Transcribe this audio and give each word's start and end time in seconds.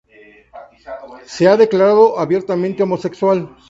Se 1.27 1.47
ha 1.47 1.55
declarado 1.57 2.17
abiertamente 2.17 2.81
homosexual. 2.81 3.55